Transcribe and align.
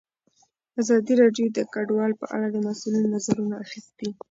ازادي 0.81 1.13
راډیو 1.21 1.47
د 1.57 1.59
کډوال 1.73 2.11
په 2.21 2.25
اړه 2.35 2.47
د 2.51 2.57
مسؤلینو 2.67 3.11
نظرونه 3.15 3.55
اخیستي. 3.65 4.09